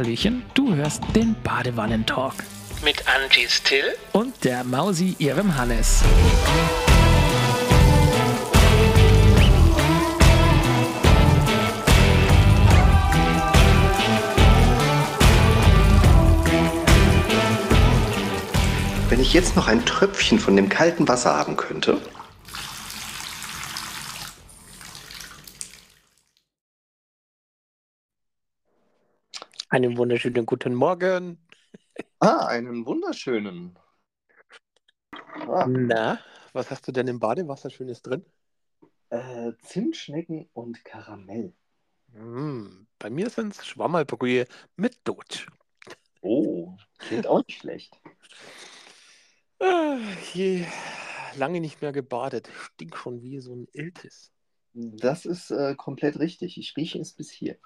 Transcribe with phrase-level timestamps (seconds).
[0.00, 2.32] Hallöchen, du hörst den Badewannentalk
[2.82, 6.02] Mit Angie Still und der Mausi ihrem Hannes.
[19.10, 21.98] Wenn ich jetzt noch ein Tröpfchen von dem kalten Wasser haben könnte.
[29.70, 31.38] Einen wunderschönen guten Morgen.
[32.18, 33.78] Ah, einen wunderschönen.
[35.48, 36.18] Ah, Na,
[36.52, 38.24] was hast du denn im Badewasser Schönes drin?
[39.10, 41.54] äh, Zimtschnecken und Karamell.
[42.12, 44.46] Mm, bei mir sind es Schwammerbrühe
[44.76, 45.46] mit Dutsch.
[46.22, 48.00] Oh, klingt auch nicht schlecht.
[49.60, 49.98] Ah,
[50.34, 50.66] je
[51.36, 52.48] lange nicht mehr gebadet.
[52.52, 54.32] Stink schon wie so ein Iltis.
[54.74, 56.58] Das ist äh, komplett richtig.
[56.58, 57.58] Ich rieche es bis hier.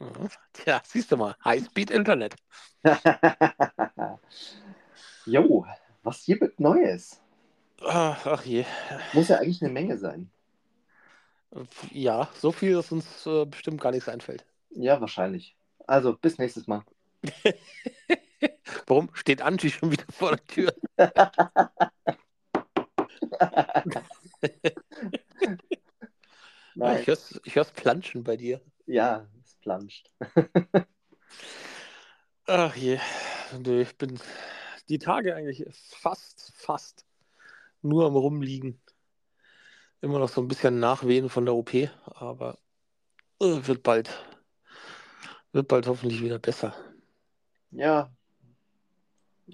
[0.00, 0.06] Ja,
[0.52, 2.36] Tja, siehst du mal, Highspeed-Internet.
[5.26, 5.64] Jo,
[6.02, 7.20] was hier mit Neues?
[7.82, 8.64] Ah, Ach je.
[9.12, 10.30] Muss ja eigentlich eine Menge sein.
[11.92, 14.44] Ja, so viel, dass uns äh, bestimmt gar nichts einfällt.
[14.70, 15.56] Ja, wahrscheinlich.
[15.86, 16.84] Also, bis nächstes Mal.
[18.86, 20.72] Warum steht Angie schon wieder vor der Tür?
[23.40, 23.82] Ah,
[26.74, 27.00] Nein.
[27.00, 28.60] Ich hör's, ich hör's planschen bei dir.
[28.86, 29.37] Ja, es
[29.68, 30.10] planscht.
[32.46, 32.98] Ach je,
[33.58, 34.18] Nö, ich bin
[34.88, 37.04] die Tage eigentlich fast, fast
[37.82, 38.80] nur am Rumliegen.
[40.00, 41.74] Immer noch so ein bisschen Nachwehen von der OP,
[42.06, 42.56] aber
[43.40, 44.10] äh, wird bald,
[45.52, 46.74] wird bald hoffentlich wieder besser.
[47.70, 48.10] Ja,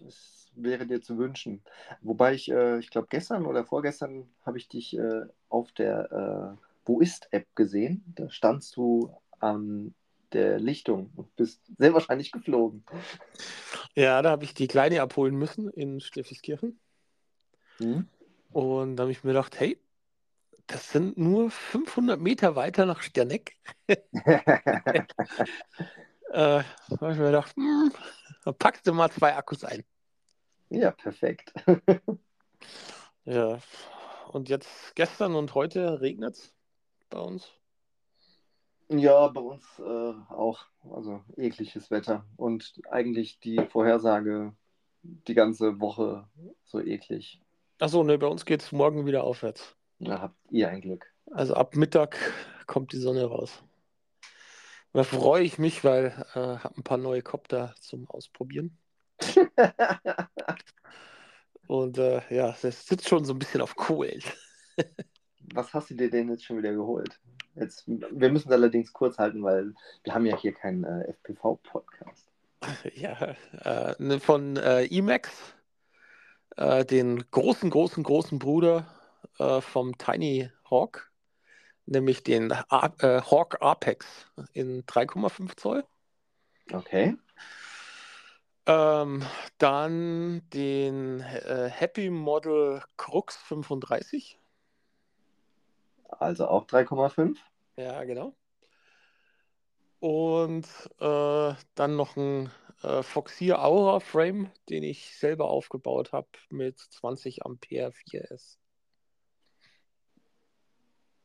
[0.07, 1.65] es wäre dir zu wünschen.
[2.03, 6.65] Wobei ich, äh, ich glaube, gestern oder vorgestern habe ich dich äh, auf der äh,
[6.85, 8.05] Wo ist-App gesehen.
[8.15, 9.95] Da standst du an
[10.35, 12.85] der Lichtung und bist sehr wahrscheinlich geflogen.
[13.95, 16.81] Ja, da habe ich die Kleine abholen müssen in Steffeskirchen.
[17.79, 18.09] Hm?
[18.53, 19.79] Und da habe ich mir gedacht, hey,
[20.67, 23.57] das sind nur 500 Meter weiter nach Sterneck.
[26.31, 27.93] Äh, da habe ich mir gedacht, hm,
[28.59, 29.85] packst du mal zwei Akkus ein.
[30.69, 31.55] ja, perfekt.
[33.25, 33.59] Ja,
[34.33, 36.55] und jetzt gestern und heute regnet es
[37.09, 37.51] bei uns.
[38.89, 40.67] Ja, bei uns äh, auch.
[40.91, 42.25] Also ekliges Wetter.
[42.37, 44.55] Und eigentlich die Vorhersage
[45.03, 46.29] die ganze Woche
[46.65, 47.41] so eklig.
[47.79, 49.77] Achso, ne, bei uns geht es morgen wieder aufwärts.
[49.99, 51.07] Da habt ihr ein Glück.
[51.31, 52.17] Also ab Mittag
[52.67, 53.63] kommt die Sonne raus.
[54.93, 58.79] Da freue ich mich, weil ich äh, habe ein paar neue Kopter zum Ausprobieren.
[61.67, 64.23] Und äh, ja, das sitzt schon so ein bisschen auf Kohlen.
[65.55, 67.19] Was hast du dir denn jetzt schon wieder geholt?
[67.57, 72.29] Jetzt, wir müssen es allerdings kurz halten, weil wir haben ja hier keinen äh, FPV-Podcast.
[72.95, 75.55] Ja, äh, ne, von äh, Emacs,
[76.57, 78.87] äh, den großen, großen, großen Bruder
[79.39, 81.13] äh, vom Tiny Hawk,
[81.85, 84.07] nämlich den A äh, Hawk Apex
[84.55, 85.85] in 3,5 Zoll.
[86.73, 87.19] Okay.
[88.67, 89.23] Ähm,
[89.59, 94.39] dann den äh, Happy Model Crux 35.
[96.21, 97.39] Also auch 3,5.
[97.77, 98.35] Ja, genau.
[100.01, 100.67] Und
[101.01, 102.51] äh, dann noch ein
[102.83, 108.59] äh, Foxeer Aura Frame, den ich selber aufgebaut habe mit 20 Ampere 4S.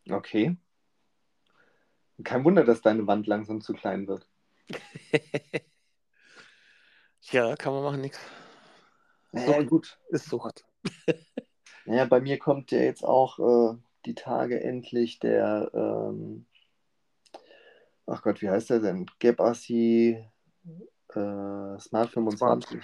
[0.09, 0.57] Okay.
[2.23, 4.27] Kein Wunder, dass deine Wand langsam zu klein wird.
[7.31, 8.19] Ja, kann man machen, nichts.
[9.31, 9.99] Naja, gut.
[10.09, 10.65] Ist Sucht.
[11.85, 16.45] Naja, bei mir kommt ja jetzt auch äh, die Tage endlich der, ähm,
[18.05, 19.05] ach Gott, wie heißt der denn?
[19.19, 20.23] Gebassi
[21.09, 22.83] äh, Smart 25.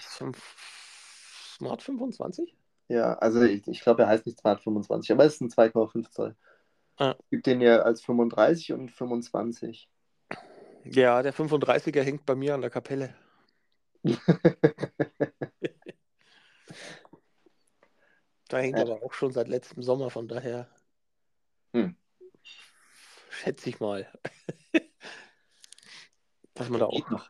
[1.58, 2.56] Smart 25?
[2.88, 6.12] Ja, also ich, ich glaube, er heißt nicht Smart 25, aber es ist ein 2,5
[6.12, 6.36] Zoll.
[6.98, 7.16] Ah.
[7.30, 9.90] Gibt den ja als 35 und 25.
[10.86, 13.16] Ja, der 35er hängt bei mir an der Kapelle.
[18.48, 18.84] Da hängt Ja.
[18.84, 20.70] aber auch schon seit letztem Sommer, von daher.
[23.46, 24.08] Schätze ich mal,
[26.56, 27.30] dass man da auch noch.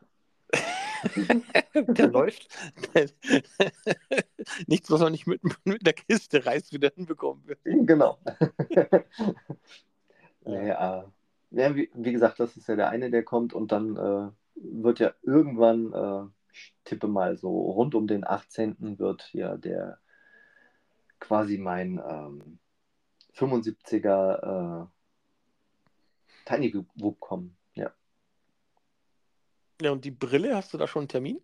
[1.74, 2.48] Der läuft.
[4.66, 7.60] Nichts, was man nicht mit, mit der Kiste reißt, wieder hinbekommen wird.
[7.64, 8.18] Genau.
[10.40, 11.12] naja,
[11.50, 15.00] ja, wie, wie gesagt, das ist ja der eine, der kommt und dann äh, wird
[15.00, 18.98] ja irgendwann, äh, ich tippe mal so rund um den 18.
[18.98, 19.98] wird ja der
[21.20, 22.58] quasi mein ähm,
[23.34, 24.86] 75er äh,
[26.46, 27.56] Tiny Whoop kommen.
[27.74, 27.92] Ja.
[29.82, 31.42] Ja, und die Brille, hast du da schon einen Termin?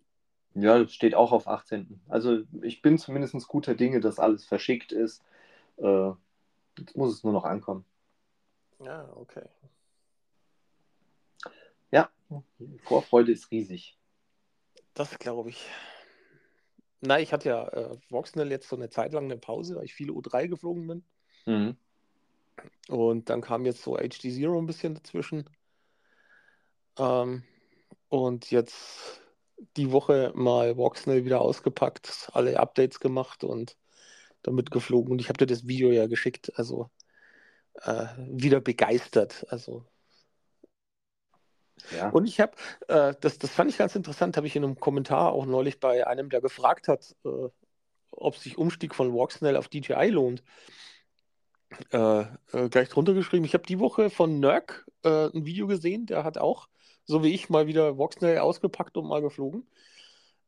[0.55, 2.01] Ja, das steht auch auf 18.
[2.07, 5.23] Also ich bin zumindest guter Dinge, dass alles verschickt ist.
[5.77, 6.11] Äh,
[6.79, 7.85] jetzt muss es nur noch ankommen.
[8.79, 9.45] Ja, okay.
[11.91, 12.09] Ja,
[12.59, 13.97] die Vorfreude ist riesig.
[14.93, 15.67] Das glaube ich.
[17.01, 19.93] Na, ich hatte ja äh, Voxnell jetzt so eine Zeit lang eine Pause, weil ich
[19.93, 21.03] viele U3 geflogen bin.
[21.45, 21.77] Mhm.
[22.89, 25.49] Und dann kam jetzt so HD Zero ein bisschen dazwischen.
[26.97, 27.43] Ähm,
[28.09, 29.21] und jetzt
[29.77, 33.77] die Woche mal Voxnell wieder ausgepackt, alle Updates gemacht und
[34.43, 35.11] damit geflogen.
[35.13, 36.89] Und ich habe dir das Video ja geschickt, also
[37.83, 39.45] äh, wieder begeistert.
[39.49, 39.85] Also
[41.91, 42.09] Ja.
[42.09, 42.53] Und ich habe,
[42.87, 46.05] äh, das, das fand ich ganz interessant, habe ich in einem Kommentar auch neulich bei
[46.07, 47.49] einem, der gefragt hat, äh,
[48.11, 50.43] ob sich Umstieg von Voxnell auf DJI lohnt,
[51.91, 52.21] äh,
[52.51, 53.45] äh, gleich drunter geschrieben.
[53.45, 56.67] Ich habe die Woche von Nerk äh, ein Video gesehen, der hat auch,
[57.05, 59.67] so wie ich, mal wieder Voxnell ausgepackt und mal geflogen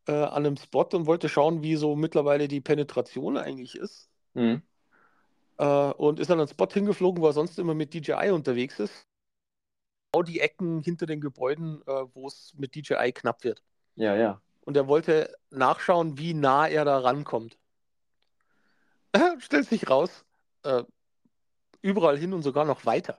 [0.07, 4.09] äh, an einem Spot und wollte schauen, wie so mittlerweile die Penetration eigentlich ist.
[4.33, 4.61] Mhm.
[5.57, 9.07] Und ist an einen Spot hingeflogen, wo er sonst immer mit DJI unterwegs ist.
[10.11, 11.81] Genau die Ecken hinter den Gebäuden,
[12.13, 13.63] wo es mit DJI knapp wird.
[13.95, 14.41] Ja, ja.
[14.65, 17.57] Und er wollte nachschauen, wie nah er da rankommt.
[19.39, 20.25] Stellt sich raus,
[20.63, 20.83] äh,
[21.85, 23.17] überall hin und sogar noch weiter.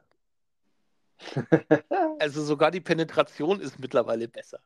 [2.18, 4.58] Also sogar die Penetration ist mittlerweile besser.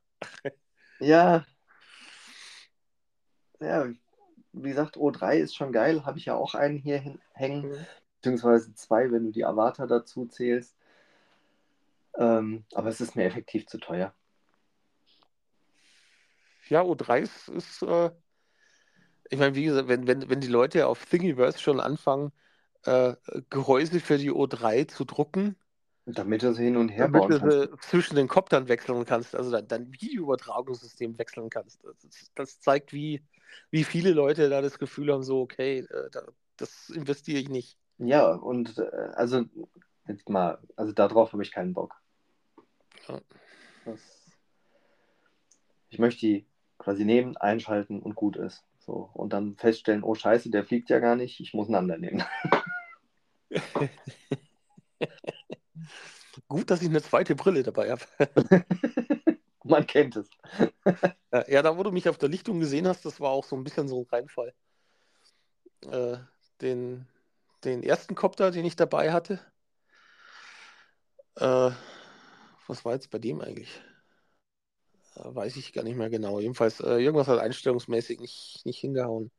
[0.99, 1.44] ja.
[3.61, 3.88] Ja,
[4.52, 6.05] wie gesagt, O3 ist schon geil.
[6.06, 7.87] Habe ich ja auch einen hier hin- hängen,
[8.17, 10.75] beziehungsweise zwei, wenn du die Avatar dazu zählst.
[12.17, 14.14] Ähm, aber es ist mir effektiv zu teuer.
[16.69, 18.11] Ja, O3 ist, ist äh,
[19.29, 22.32] ich meine, wie gesagt, wenn, wenn, wenn die Leute auf Thingiverse schon anfangen,
[22.85, 23.15] äh,
[23.50, 25.56] Gehäuse für die O3 zu drucken,
[26.06, 27.59] Damit du sie hin und her damit bauen du kannst.
[27.61, 31.85] sie zwischen den Koptern wechseln kannst, also dein, dein Videoübertragungssystem wechseln kannst.
[31.85, 33.23] Das, das zeigt, wie,
[33.71, 36.23] wie viele Leute da das Gefühl haben, so, okay, äh, da,
[36.56, 37.79] das investiere ich nicht.
[37.99, 39.44] Ja, und äh, also
[40.09, 41.94] jetzt mal, also darauf habe ich keinen Bock.
[43.09, 43.21] Ja.
[43.85, 44.00] Das,
[45.91, 46.47] ich möchte die
[46.79, 48.65] quasi nehmen, einschalten und gut ist.
[48.81, 49.11] So.
[49.15, 52.25] Und dann feststellen, oh Scheiße, der fliegt ja gar nicht, ich muss einen anderen nehmen.
[56.49, 58.05] Gut, dass ich eine zweite Brille dabei habe.
[59.65, 60.29] Man kennt es.
[61.47, 63.62] Ja, da, wo du mich auf der Lichtung gesehen hast, das war auch so ein
[63.62, 64.53] bisschen so ein Reinfall.
[65.87, 66.17] Äh,
[66.61, 67.06] den,
[67.62, 69.38] den ersten Kopter, den ich dabei hatte,
[71.37, 71.71] äh,
[72.67, 73.81] was war jetzt bei dem eigentlich?
[75.16, 76.40] Äh, weiß ich gar nicht mehr genau.
[76.40, 79.30] Jedenfalls, äh, irgendwas hat einstellungsmäßig nicht, nicht hingehauen.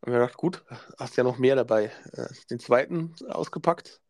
[0.00, 0.64] Und mir gedacht, gut,
[0.98, 1.90] hast ja noch mehr dabei.
[2.12, 4.00] Äh, den zweiten ausgepackt,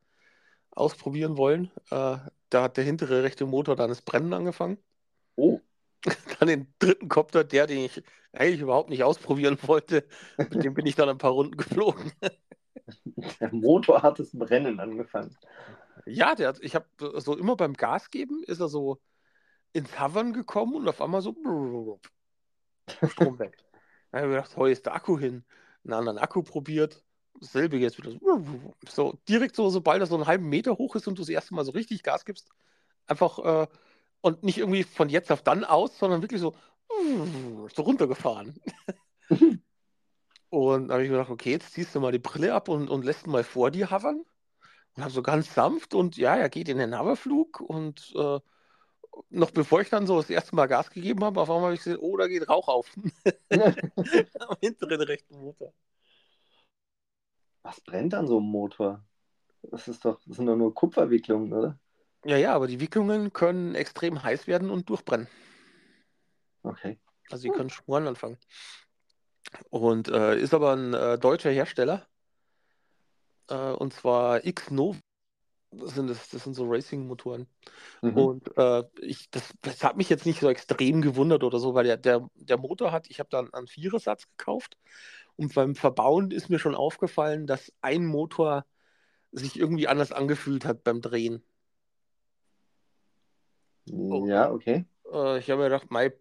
[0.70, 1.70] ausprobieren wollen.
[1.90, 2.18] Äh,
[2.50, 4.78] da hat der hintere rechte Motor dann das Brennen angefangen.
[5.36, 5.60] Oh,
[6.38, 10.04] Dann den dritten Kopter, der, den ich eigentlich überhaupt nicht ausprobieren wollte,
[10.36, 12.12] mit dem bin ich dann ein paar Runden geflogen.
[13.40, 15.36] der Motor hat das Brennen angefangen.
[16.06, 16.86] Ja, der ich habe
[17.20, 19.00] so immer beim Gas geben, ist er so
[19.74, 21.34] ins Hovern gekommen und auf einmal so
[23.10, 23.58] Strom weg.
[24.10, 25.44] Dann habe ich gedacht, heu ist der Akku hin.
[25.84, 27.04] Einen anderen Akku probiert.
[27.40, 31.08] Dasselbe jetzt wieder so, so direkt so, sobald er so einen halben Meter hoch ist
[31.08, 32.48] und du das erste Mal so richtig Gas gibst,
[33.06, 33.66] einfach äh,
[34.20, 36.54] und nicht irgendwie von jetzt auf dann aus, sondern wirklich so,
[37.74, 38.54] so runtergefahren.
[40.50, 42.88] Und da habe ich mir gedacht, okay, jetzt ziehst du mal die Brille ab und,
[42.88, 44.24] und lässt ihn mal vor dir hovern.
[44.94, 48.38] Und habe so ganz sanft und ja, er geht in den Hoverflug und äh,
[49.30, 51.80] noch bevor ich dann so das erste Mal Gas gegeben habe, auf einmal habe ich
[51.82, 52.92] gesehen, oh, da geht Rauch auf.
[53.50, 55.72] Am hinteren rechten Motor.
[57.62, 59.04] Was brennt an so einem Motor?
[59.62, 61.78] Das ist doch, das sind doch nur Kupferwicklungen, oder?
[62.24, 65.28] Ja, ja, aber die Wicklungen können extrem heiß werden und durchbrennen.
[66.62, 66.98] Okay.
[67.30, 68.38] Also die können Schmoren anfangen.
[69.70, 72.06] Und äh, ist aber ein äh, deutscher Hersteller.
[73.48, 74.98] Äh, und zwar X-Nova.
[75.78, 77.46] Das sind, das, das sind so Racing-Motoren.
[78.02, 78.16] Mhm.
[78.16, 81.84] Und äh, ich, das, das hat mich jetzt nicht so extrem gewundert oder so, weil
[81.84, 84.76] der, der, der Motor hat, ich habe da einen Vierersatz gekauft
[85.36, 88.64] und beim Verbauen ist mir schon aufgefallen, dass ein Motor
[89.32, 91.43] sich irgendwie anders angefühlt hat beim Drehen.
[93.86, 94.86] Ja, okay.
[95.12, 96.12] Äh, ich habe mir gedacht, Mai,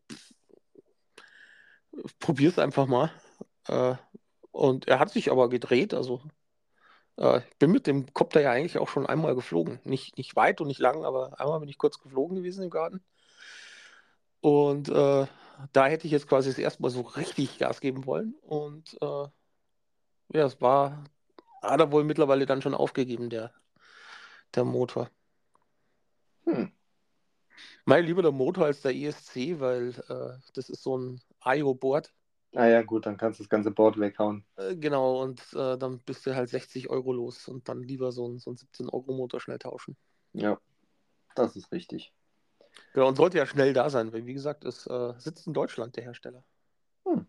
[2.19, 3.11] probier's einfach mal.
[3.67, 3.95] Äh,
[4.51, 6.21] und er hat sich aber gedreht, also
[7.17, 9.79] äh, ich bin mit dem Kopter ja eigentlich auch schon einmal geflogen.
[9.83, 13.03] Nicht, nicht weit und nicht lang, aber einmal bin ich kurz geflogen gewesen im Garten.
[14.41, 15.27] Und äh,
[15.71, 18.35] da hätte ich jetzt quasi das erste Mal so richtig Gas geben wollen.
[18.41, 19.27] Und äh,
[20.33, 21.03] ja, es war,
[21.61, 23.53] hat er wohl mittlerweile dann schon aufgegeben, der,
[24.55, 25.09] der Motor.
[26.45, 26.71] Hm.
[27.85, 32.13] Mein lieber der Motor als der ESC, weil äh, das ist so ein IO-Board.
[32.55, 34.45] Ah ja, gut, dann kannst du das ganze Board weghauen.
[34.57, 38.25] Äh, genau, und äh, dann bist du halt 60 Euro los und dann lieber so
[38.25, 39.97] einen, so einen 17-Euro-Motor schnell tauschen.
[40.33, 40.59] Ja,
[41.35, 42.13] das ist richtig.
[42.93, 45.95] Genau, und sollte ja schnell da sein, weil wie gesagt, es äh, sitzt in Deutschland,
[45.95, 46.43] der Hersteller.
[47.05, 47.25] Hm.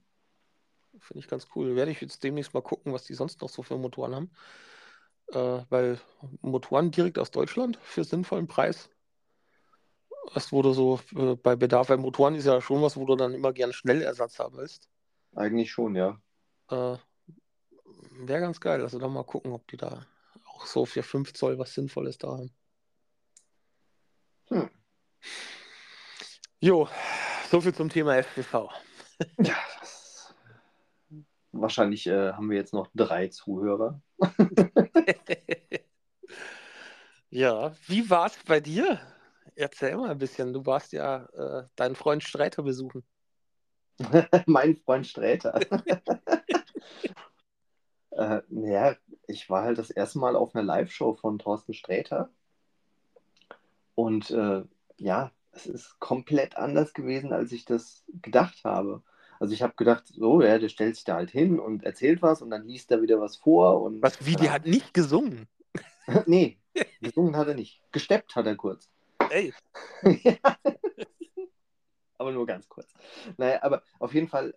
[1.00, 1.74] Finde ich ganz cool.
[1.74, 4.30] Werde ich jetzt demnächst mal gucken, was die sonst noch so für Motoren haben.
[5.32, 5.98] Äh, weil
[6.42, 8.90] Motoren direkt aus Deutschland für sinnvollen Preis.
[10.34, 13.34] Das wurde so äh, bei Bedarf, weil Motoren ist ja schon was, wo du dann
[13.34, 14.88] immer gern Schnellersatz haben willst.
[15.34, 16.20] Eigentlich schon, ja.
[16.70, 16.96] Äh,
[18.16, 18.82] Wäre ganz geil.
[18.82, 20.06] Also dann mal gucken, ob die da
[20.46, 22.54] auch so für 5 Zoll was Sinnvolles da haben.
[24.48, 24.70] Hm.
[26.60, 26.88] Jo,
[27.50, 28.70] so viel zum Thema FPV.
[29.38, 30.34] Ja, das...
[31.52, 34.00] wahrscheinlich äh, haben wir jetzt noch drei Zuhörer.
[37.30, 39.00] ja, wie war es bei dir?
[39.56, 40.52] Erzähl mal ein bisschen.
[40.52, 43.04] Du warst ja äh, deinen Freund Streiter besuchen.
[44.46, 45.60] mein Freund Sträter.
[48.10, 48.96] äh, naja,
[49.26, 52.30] ich war halt das erste Mal auf einer Live-Show von Thorsten Sträter.
[53.94, 54.62] Und äh,
[54.96, 59.02] ja, es ist komplett anders gewesen, als ich das gedacht habe.
[59.38, 62.42] Also ich habe gedacht, so, ja, der stellt sich da halt hin und erzählt was
[62.42, 63.82] und dann liest er wieder was vor.
[63.82, 64.36] Und, Was, wie, ja.
[64.38, 65.46] die hat nicht gesungen?
[66.26, 66.58] nee,
[67.00, 67.80] gesungen hat er nicht.
[67.92, 68.88] Gesteppt hat er kurz.
[69.30, 69.52] Ey,
[70.02, 70.56] Ja.
[72.18, 72.92] Aber nur ganz kurz.
[73.36, 74.54] Naja, aber auf jeden Fall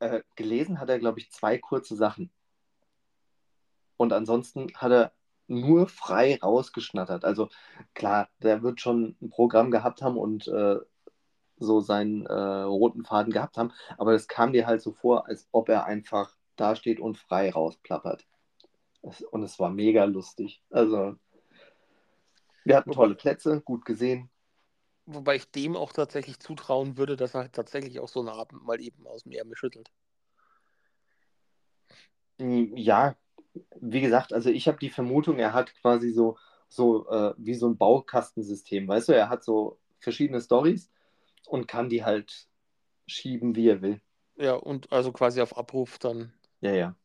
[0.00, 2.30] äh, gelesen hat er, glaube ich, zwei kurze Sachen.
[3.96, 5.12] Und ansonsten hat er
[5.48, 7.24] nur frei rausgeschnattert.
[7.24, 7.48] Also
[7.94, 10.76] klar, der wird schon ein Programm gehabt haben und äh,
[11.58, 15.48] so seinen äh, roten Faden gehabt haben, aber das kam dir halt so vor, als
[15.52, 18.26] ob er einfach dasteht und frei rausplappert.
[19.02, 20.62] Es- Und es war mega lustig.
[20.70, 21.16] Also
[22.64, 24.28] wir hatten tolle Plätze, gut gesehen.
[25.06, 28.64] Wobei ich dem auch tatsächlich zutrauen würde, dass er halt tatsächlich auch so einen Abend
[28.64, 29.90] mal eben aus dem Ärmel schüttelt.
[32.38, 33.16] Ja,
[33.80, 36.36] wie gesagt, also ich habe die Vermutung, er hat quasi so,
[36.68, 40.90] so äh, wie so ein Baukastensystem, weißt du, er hat so verschiedene Stories
[41.46, 42.48] und kann die halt
[43.06, 44.00] schieben, wie er will.
[44.36, 46.34] Ja, und also quasi auf Abruf dann.
[46.60, 46.96] Ja, ja.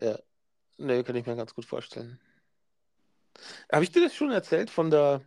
[0.00, 0.18] Ja,
[0.76, 2.20] ne, kann ich mir ganz gut vorstellen.
[3.72, 5.22] Habe ich dir das schon erzählt von der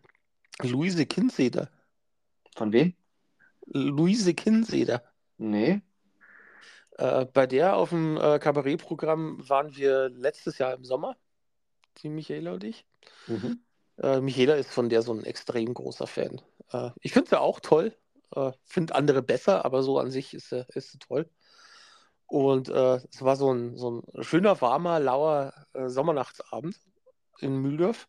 [0.62, 1.70] Luise Kinseder?
[2.56, 2.96] Von wem?
[3.66, 5.04] Luise Kinseder.
[5.38, 5.82] Nee.
[6.98, 11.18] Äh, bei der auf dem äh, Kabarettprogramm waren wir letztes Jahr im Sommer,
[11.98, 12.86] die Michaela und ich.
[13.28, 13.60] Mhm.
[13.98, 16.42] Äh, Michaela ist von der so ein extrem großer Fan.
[16.72, 17.94] Äh, ich finde sie auch toll,
[18.34, 21.30] äh, finde andere besser, aber so an sich ist sie, ist sie toll.
[22.28, 26.80] Und äh, es war so ein, so ein schöner, warmer, lauer Sommernachtsabend
[27.40, 28.08] in Mühldorf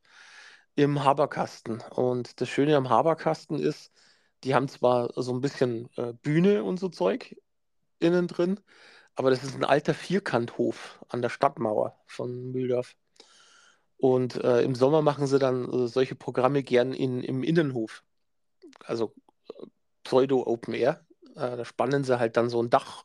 [0.76, 1.82] im Haberkasten.
[1.90, 3.90] Und das Schöne am Haberkasten ist,
[4.46, 7.36] die haben zwar so ein bisschen äh, Bühne und so Zeug
[7.98, 8.60] innen drin,
[9.16, 12.94] aber das ist ein alter Vierkanthof an der Stadtmauer von Mühldorf.
[13.96, 18.04] Und äh, im Sommer machen sie dann äh, solche Programme gern in, im Innenhof.
[18.84, 19.14] Also
[19.48, 19.66] äh,
[20.04, 21.04] Pseudo-Open Air.
[21.34, 23.04] Äh, da spannen sie halt dann so ein Dach,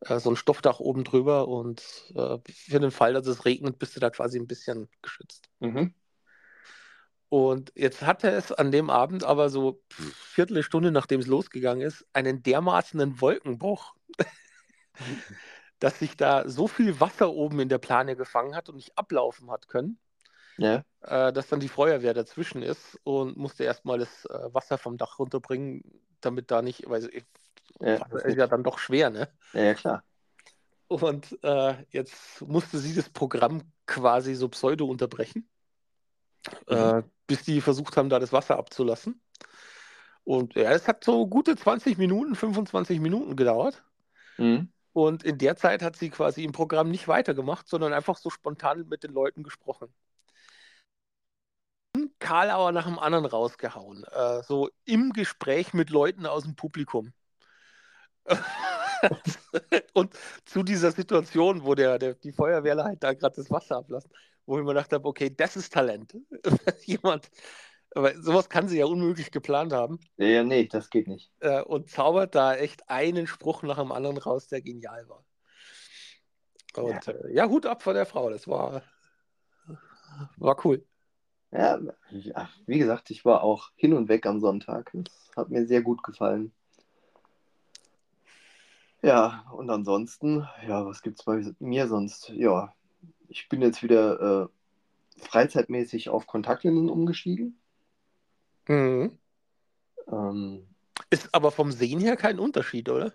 [0.00, 4.00] äh, so ein Stoffdach oben drüber und für den Fall, dass es regnet, bist du
[4.00, 5.48] da quasi ein bisschen geschützt.
[5.60, 5.94] Mhm.
[7.36, 12.42] Und jetzt hatte es an dem Abend aber so Viertelstunde, nachdem es losgegangen ist, einen
[12.42, 13.94] dermaßenen Wolkenbruch,
[15.78, 19.50] dass sich da so viel Wasser oben in der Plane gefangen hat und nicht ablaufen
[19.50, 19.98] hat können,
[20.58, 20.84] Ja.
[21.02, 25.18] äh, dass dann die Feuerwehr dazwischen ist und musste erstmal das äh, Wasser vom Dach
[25.18, 25.82] runterbringen,
[26.20, 27.22] damit da nicht, weil äh,
[27.80, 29.28] Ja, Wasser ist ja dann doch schwer, ne?
[29.52, 30.02] ja, ja, klar.
[30.88, 35.48] Und äh, jetzt musste sie das Programm quasi so pseudo unterbrechen,
[36.66, 39.20] äh, bis die versucht haben, da das Wasser abzulassen.
[40.24, 43.84] Und ja, es hat so gute 20 Minuten, 25 Minuten gedauert.
[44.38, 44.72] Mhm.
[44.92, 48.88] Und in der Zeit hat sie quasi im Programm nicht weitergemacht, sondern einfach so spontan
[48.88, 49.92] mit den Leuten gesprochen.
[51.94, 54.04] Ein Karlauer nach dem anderen rausgehauen.
[54.04, 57.12] Äh, so im Gespräch mit Leuten aus dem Publikum.
[59.92, 64.10] Und zu dieser Situation, wo der, der, die Feuerwehrler halt da gerade das Wasser ablassen,
[64.46, 66.16] wo ich mir gedacht habe, okay, das ist Talent.
[66.84, 67.28] Jemand,
[67.94, 71.30] aber sowas kann sie ja unmöglich geplant haben Ja, nee, das geht nicht.
[71.40, 75.24] äh, und zaubert da echt einen Spruch nach dem anderen raus, der genial war.
[76.76, 78.82] Und ja, äh, ja Hut ab vor der Frau, das war,
[80.36, 80.84] war cool.
[81.52, 84.90] Ja, ja, wie gesagt, ich war auch hin und weg am Sonntag.
[84.92, 86.52] Das hat mir sehr gut gefallen.
[89.02, 92.28] Ja, und ansonsten, ja, was gibt's bei mir sonst?
[92.30, 92.74] Ja,
[93.28, 94.48] ich bin jetzt wieder
[95.18, 97.58] äh, freizeitmäßig auf Kontaktlinsen umgestiegen.
[98.68, 99.18] Mhm.
[100.10, 100.66] Ähm,
[101.10, 103.12] Ist aber vom Sehen her kein Unterschied, oder?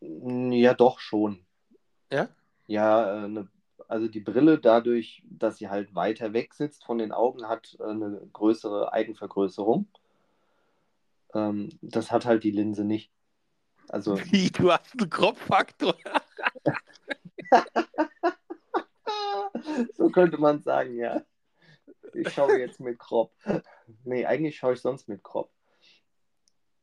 [0.00, 1.44] ja, doch schon.
[2.10, 2.28] Ja?
[2.66, 3.48] Ja, äh, ne,
[3.88, 7.84] also die Brille dadurch, dass sie halt weiter weg sitzt von den Augen, hat äh,
[7.84, 9.88] eine größere Eigenvergrößerung.
[11.34, 13.10] Ähm, das hat halt die Linse nicht.
[13.88, 15.96] Also Wie, du hast einen Kropffaktor.
[20.08, 21.22] so könnte man sagen, ja.
[22.14, 23.32] Ich schaue jetzt mit Crop.
[24.04, 25.50] Nee, eigentlich schaue ich sonst mit Crop.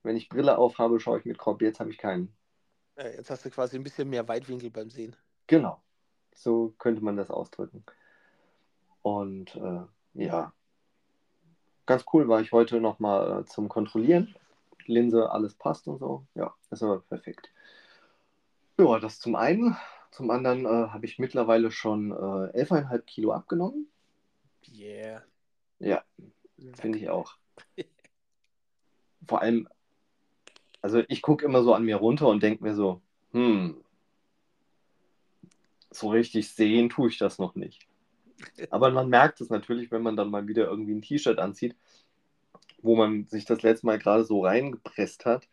[0.04, 1.62] Wenn ich Brille aufhabe, schaue ich mit Crop.
[1.62, 2.36] Jetzt habe ich keinen.
[2.98, 5.16] Ja, jetzt hast du quasi ein bisschen mehr Weitwinkel beim Sehen.
[5.48, 5.82] Genau.
[6.36, 7.84] So könnte man das ausdrücken.
[9.02, 9.82] Und äh,
[10.14, 10.54] ja,
[11.86, 14.36] ganz cool war ich heute nochmal äh, zum Kontrollieren.
[14.86, 16.26] Linse, alles passt und so.
[16.36, 17.52] Ja, ist aber perfekt.
[18.78, 19.76] Ja, das zum einen.
[20.16, 23.90] Zum anderen äh, habe ich mittlerweile schon äh, 11,5 Kilo abgenommen.
[24.74, 25.22] Yeah.
[25.80, 26.06] Ja,
[26.76, 27.36] finde ich auch.
[29.28, 29.68] Vor allem,
[30.82, 33.02] also ich gucke immer so an mir runter und denke mir so,
[33.34, 33.84] hm,
[35.92, 37.86] so richtig sehen tue ich das noch nicht.
[38.70, 41.76] Aber man merkt es natürlich, wenn man dann mal wieder irgendwie ein T-Shirt anzieht,
[42.82, 45.50] wo man sich das letzte Mal gerade so reingepresst hat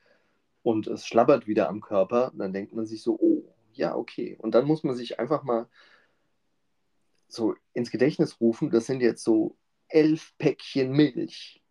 [0.62, 3.41] und es schlabbert wieder am Körper, dann denkt man sich so, oh,
[3.74, 4.36] ja, okay.
[4.38, 5.68] Und dann muss man sich einfach mal
[7.28, 9.56] so ins Gedächtnis rufen, das sind jetzt so
[9.88, 11.62] elf Päckchen Milch,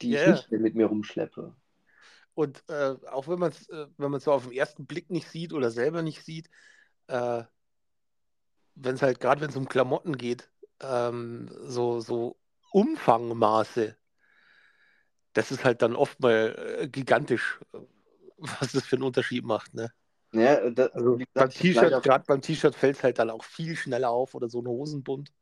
[0.00, 1.54] die Ja, ich nicht mehr mit mir rumschleppe.
[2.34, 5.10] Und äh, auch wenn man es äh, wenn man es so auf den ersten Blick
[5.10, 6.48] nicht sieht oder selber nicht sieht,
[7.08, 7.44] äh,
[8.74, 10.50] wenn es halt gerade, wenn es um Klamotten geht,
[10.80, 12.38] ähm, so, so
[12.72, 13.96] Umfangmaße,
[15.34, 17.78] das ist halt dann oft mal äh, gigantisch, äh,
[18.38, 19.74] was das für einen Unterschied macht.
[19.74, 19.92] Ne?
[20.32, 23.44] Ja, da, Also beim gesagt, leider- T-Shirt, gerade beim T-Shirt fällt es halt dann auch
[23.44, 25.32] viel schneller auf oder so ein Hosenbund.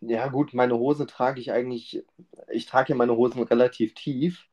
[0.00, 2.02] Ja, gut, meine Hose trage ich eigentlich,
[2.50, 4.48] ich trage ja meine Hosen relativ tief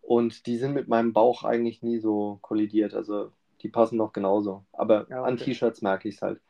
[0.00, 2.94] und die sind mit meinem Bauch eigentlich nie so kollidiert.
[2.94, 4.64] Also die passen noch genauso.
[4.72, 5.44] Aber Ja, an okay.
[5.46, 6.40] T-Shirts merke ich es halt.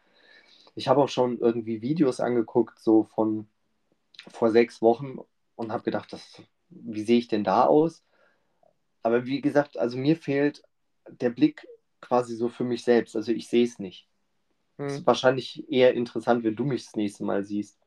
[0.75, 3.49] Ich habe auch schon irgendwie Videos angeguckt, so von
[4.29, 5.19] vor sechs Wochen
[5.57, 8.05] und habe gedacht, das, wie sehe ich denn da aus?
[9.03, 10.63] Aber wie gesagt, also mir fehlt
[11.09, 11.67] der Blick
[12.01, 13.17] quasi so für mich selbst.
[13.17, 14.09] Also ich sehe es nicht.
[14.79, 14.99] Es Hm.
[14.99, 17.79] ist wahrscheinlich eher interessant, wenn du mich das nächste Mal siehst.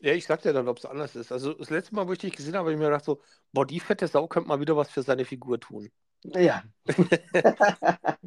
[0.00, 1.32] Ja, ich sag dir dann, ob es anders ist.
[1.32, 3.66] Also das letzte Mal, wo ich dich gesehen habe, habe ich mir gedacht so, boah,
[3.66, 5.90] die fette Sau könnte mal wieder was für seine Figur tun.
[6.24, 6.64] Ja.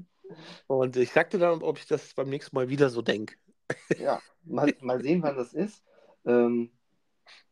[0.68, 3.36] Und ich sag dir dann, ob ich das beim nächsten Mal wieder so denke.
[3.98, 5.84] Ja, mal, mal sehen, wann das ist.
[6.26, 6.72] Ähm,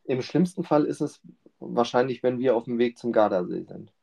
[0.05, 1.21] Im schlimmsten Fall ist es
[1.59, 3.93] wahrscheinlich, wenn wir auf dem Weg zum Gardasee sind.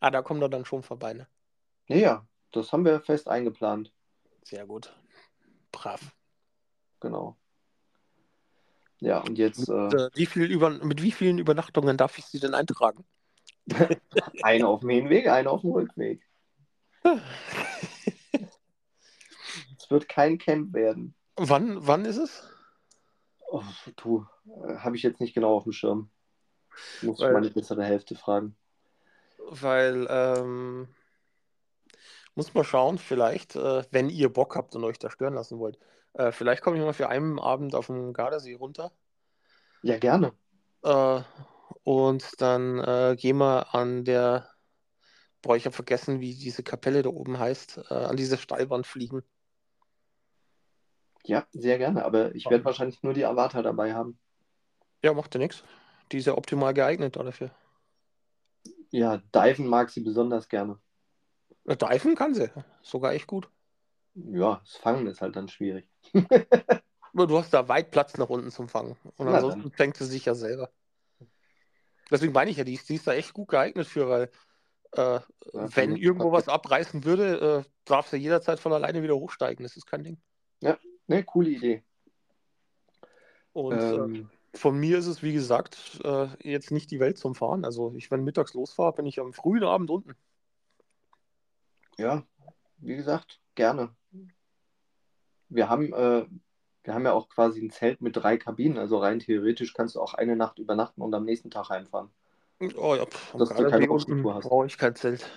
[0.00, 1.26] Ah, da kommt er dann schon vorbei, ne?
[1.86, 3.92] Ja, das haben wir fest eingeplant.
[4.42, 4.94] Sehr gut.
[5.72, 6.00] Brav.
[7.00, 7.36] Genau.
[9.00, 12.40] Ja, und jetzt äh, Äh, wie viel über, mit wie vielen Übernachtungen darf ich sie
[12.40, 13.04] denn eintragen?
[14.42, 16.22] eine auf dem Hinweg, eine auf dem Rückweg.
[19.78, 21.14] Es wird kein Camp werden.
[21.36, 22.46] Wann, wann ist es?
[23.50, 23.62] Oh,
[23.96, 26.10] du, äh, habe ich jetzt nicht genau auf dem Schirm.
[27.00, 28.54] Muss ich meine bessere Hälfte fragen.
[29.50, 30.88] Weil, ähm,
[32.34, 35.78] muss mal schauen, vielleicht, äh, wenn ihr Bock habt und euch da stören lassen wollt.
[36.14, 38.92] Äh, vielleicht komme ich mal für einen Abend auf den Gardasee runter.
[39.82, 40.32] Ja, gerne.
[40.82, 41.20] Äh,
[41.82, 44.48] und dann äh, gehen wir an der,
[45.42, 49.22] boah, ich habe vergessen, wie diese Kapelle da oben heißt, äh, an diese Steilwand fliegen.
[51.24, 52.04] Ja, sehr gerne.
[52.04, 54.18] Aber ich werde wahrscheinlich nur die Avatar dabei haben.
[55.02, 55.62] Ja, macht ja nichts.
[56.10, 57.50] Die ist ja optimal geeignet dafür.
[58.90, 60.78] Ja, Diven mag sie besonders gerne.
[61.66, 62.50] Äh, Diven kann sie,
[62.82, 63.48] sogar echt gut.
[64.14, 65.88] Ja, das Fangen ist halt dann schwierig.
[67.12, 68.96] Aber du hast da weit Platz nach unten zum Fangen.
[69.16, 70.70] Und Na ansonsten fängt sie sich ja selber.
[72.10, 74.30] Deswegen meine ich ja, die ist, die ist da echt gut geeignet für, weil
[74.92, 75.20] äh,
[75.52, 79.62] wenn irgendwo was abreißen würde, äh, darf sie jederzeit von alleine wieder hochsteigen.
[79.62, 80.18] Das ist kein Ding.
[81.06, 81.84] Ne, coole Idee.
[83.52, 87.34] Und äh, Ähm, von mir ist es, wie gesagt, äh, jetzt nicht die Welt zum
[87.34, 87.64] Fahren.
[87.64, 90.14] Also ich, wenn mittags losfahre, bin ich am frühen Abend unten.
[91.96, 92.24] ja,
[92.78, 93.94] wie gesagt, gerne.
[95.48, 96.26] Wir haben, äh,
[96.84, 100.00] wir haben ja auch quasi ein Zelt mit drei Kabinen, also rein theoretisch kannst du
[100.00, 102.10] auch eine Nacht übernachten und am nächsten Tag heimfahren.
[102.76, 104.44] Oh ja, pff, Dass du keine Gardasee Rollstuhl unten hast.
[104.44, 105.30] brauche ich kein Zelt.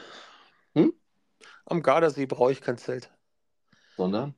[0.73, 0.93] Hm?
[1.65, 3.12] Am Gardasee brauche ich kein Zelt.
[3.95, 4.36] Sondern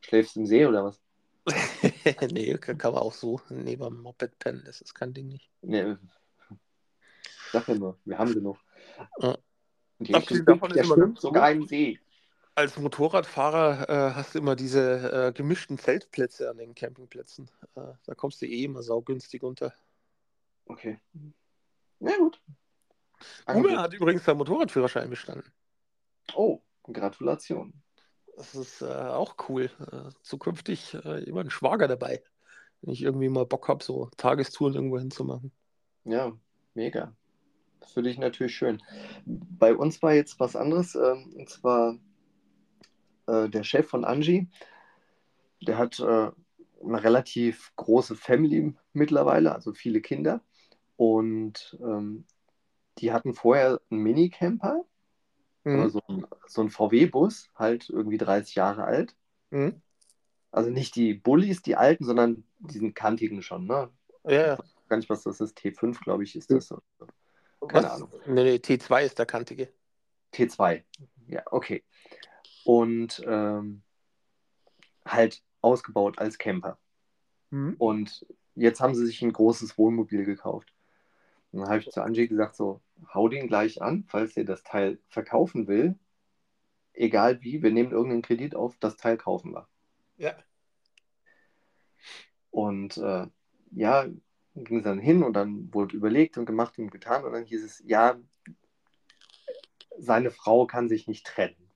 [0.00, 1.00] schläfst im See oder was?
[2.32, 4.62] nee, kann, kann man auch so neben dem Moped pennen.
[4.64, 5.50] Das ist kein Ding nicht.
[5.62, 5.98] Ne,
[7.52, 8.58] sag ja nur, wir haben genug.
[9.20, 9.36] Ja.
[9.98, 11.98] Und Abgesehen der davon ist immer ganz sogar im See.
[12.54, 17.50] Als Motorradfahrer äh, hast du immer diese äh, gemischten Zeltplätze an den Campingplätzen.
[17.74, 19.74] Äh, da kommst du eh immer saugünstig unter.
[20.66, 20.98] Okay.
[21.98, 22.40] Na gut.
[23.46, 25.50] Ume hat übrigens seinen Motorradführerschein bestanden.
[26.34, 27.72] Oh, Gratulation.
[28.36, 29.70] Das ist äh, auch cool.
[29.90, 32.22] Äh, zukünftig äh, immer ein Schwager dabei,
[32.82, 35.52] wenn ich irgendwie mal Bock habe, so Tagestouren irgendwo hinzumachen.
[36.04, 36.32] Ja,
[36.74, 37.16] mega.
[37.80, 38.82] Das finde ich natürlich schön.
[39.24, 41.98] Bei uns war jetzt was anderes, ähm, und zwar
[43.26, 44.48] äh, der Chef von Angie,
[45.62, 46.30] der hat äh,
[46.84, 50.42] eine relativ große Family mittlerweile, also viele Kinder.
[50.96, 52.26] Und ähm,
[52.98, 54.84] die hatten vorher einen Minicamper,
[55.66, 55.88] Mhm.
[55.90, 59.16] so ein, so ein VW-Bus, halt irgendwie 30 Jahre alt.
[59.50, 59.82] Mhm.
[60.52, 63.90] Also nicht die Bullis, die alten, sondern diesen kantigen schon, ne?
[64.24, 64.58] Ja, ja.
[64.88, 65.58] Gar nicht, was das ist.
[65.58, 66.68] T5, glaube ich, ist das.
[67.68, 67.94] Keine Was?
[67.94, 68.12] Ahnung.
[68.26, 69.72] Nee, nee, T2 ist der kantige.
[70.32, 70.84] T2.
[71.26, 71.82] Ja, okay.
[72.64, 73.82] Und ähm,
[75.04, 76.78] halt ausgebaut als Camper.
[77.50, 77.74] Mhm.
[77.78, 78.24] Und
[78.54, 80.72] jetzt haben sie sich ein großes Wohnmobil gekauft.
[81.50, 82.80] Und dann habe ich zu Angie gesagt, so,
[83.12, 85.98] hau den gleich an, falls ihr das Teil verkaufen will.
[86.92, 89.68] Egal wie, wir nehmen irgendeinen Kredit auf, das Teil kaufen wir.
[90.16, 90.34] Ja.
[92.50, 93.26] Und äh,
[93.72, 94.06] ja,
[94.54, 97.62] ging es dann hin und dann wurde überlegt und gemacht und getan und dann hieß
[97.62, 98.18] es, ja,
[99.98, 101.70] seine Frau kann sich nicht trennen.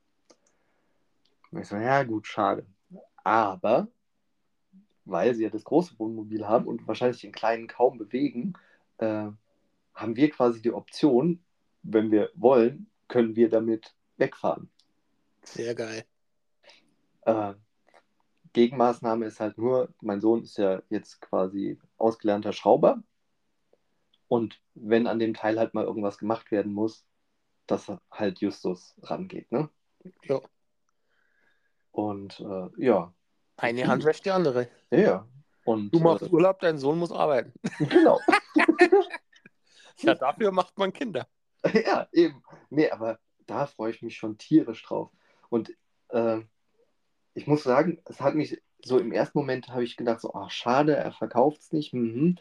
[1.51, 2.67] Und ich so, ja gut, schade.
[3.23, 3.89] Aber,
[5.05, 8.55] weil sie ja das große Wohnmobil haben und wahrscheinlich den kleinen kaum bewegen,
[8.99, 9.29] äh,
[10.01, 11.45] haben wir quasi die Option,
[11.83, 14.71] wenn wir wollen, können wir damit wegfahren.
[15.43, 16.05] Sehr geil.
[17.23, 17.55] Äh,
[18.53, 23.03] Gegenmaßnahme ist halt nur, mein Sohn ist ja jetzt quasi ausgelernter Schrauber.
[24.29, 27.05] Und wenn an dem Teil halt mal irgendwas gemacht werden muss,
[27.67, 29.69] dass halt Justus rangeht, ne?
[30.25, 30.41] Ja.
[31.93, 33.13] Und äh, ja,
[33.57, 34.69] Eine Hand wäscht die andere.
[34.91, 35.27] ja.
[35.65, 37.53] Und Du machst äh, Urlaub, dein Sohn muss arbeiten.
[37.79, 38.19] genau.
[40.03, 41.27] Ja, dafür macht man Kinder.
[41.87, 42.43] ja, eben.
[42.71, 45.11] Nee, aber da freue ich mich schon tierisch drauf.
[45.49, 45.75] Und
[46.09, 46.41] äh,
[47.35, 50.51] ich muss sagen, es hat mich so im ersten Moment habe ich gedacht, so, ach,
[50.51, 51.93] schade, er verkauft es nicht.
[51.93, 52.39] Mhm.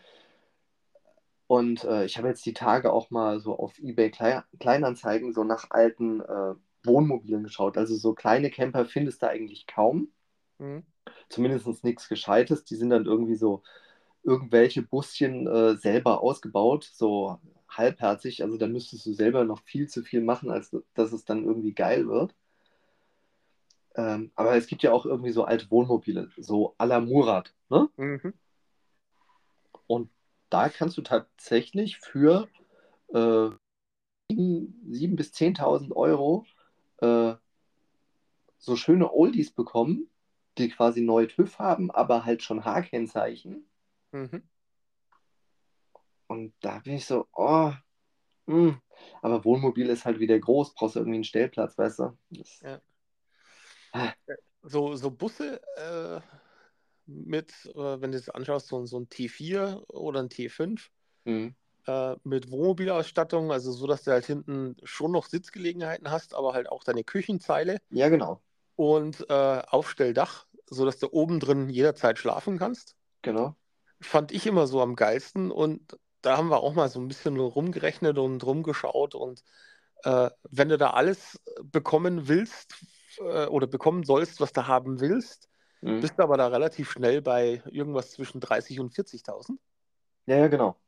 [1.47, 5.43] Und äh, ich habe jetzt die Tage auch mal so auf eBay Klei- Kleinanzeigen so
[5.43, 7.77] nach alten äh, Wohnmobilen geschaut.
[7.77, 10.11] Also so kleine Camper findest du eigentlich kaum.
[10.59, 10.83] Mhm.
[11.27, 12.65] Zumindest nichts Gescheites.
[12.65, 13.63] Die sind dann irgendwie so
[14.23, 18.43] irgendwelche Buschen äh, selber ausgebaut, so halbherzig.
[18.43, 21.73] Also da müsstest du selber noch viel zu viel machen, als dass es dann irgendwie
[21.73, 22.35] geil wird.
[23.95, 27.53] Ähm, aber es gibt ja auch irgendwie so alte Wohnmobile, so à la Murat.
[27.69, 27.89] Ne?
[27.97, 28.33] Mhm.
[29.87, 30.09] Und
[30.49, 32.47] da kannst du tatsächlich für
[33.09, 33.49] äh,
[34.31, 36.45] 7.000 bis 10.000 Euro
[36.97, 37.35] äh,
[38.57, 40.09] so schöne Oldies bekommen,
[40.57, 43.65] die quasi neue TÜV haben, aber halt schon H-Kennzeichen.
[44.11, 44.43] Mhm.
[46.27, 47.71] Und da bin ich so, oh,
[48.45, 48.79] mh.
[49.21, 52.17] aber Wohnmobil ist halt wieder groß, brauchst du irgendwie einen Stellplatz, weißt du?
[52.29, 52.81] Das, Ja.
[54.61, 56.19] So, so Busse äh,
[57.05, 60.91] mit, äh, wenn du es anschaust, so, so ein T4 oder ein T5
[61.25, 61.55] Mhm.
[61.87, 66.69] äh, mit Wohnmobilausstattung, also so, dass du halt hinten schon noch Sitzgelegenheiten hast, aber halt
[66.69, 68.41] auch deine Küchenzeile Ja, genau,
[68.75, 69.33] und äh,
[69.67, 72.95] Aufstelldach, sodass du oben drin jederzeit schlafen kannst.
[73.21, 73.55] genau.
[74.01, 77.37] Fand ich immer so am geilsten und da haben wir auch mal so ein bisschen
[77.39, 79.43] rumgerechnet und rumgeschaut und
[80.03, 82.75] äh, wenn du da alles bekommen willst
[83.19, 85.49] äh, oder bekommen sollst, was du haben willst,
[85.81, 85.99] Mhm.
[85.99, 89.59] bist du aber da relativ schnell bei irgendwas zwischen 30 und 40.000.
[90.25, 90.79] Ja, ja, genau.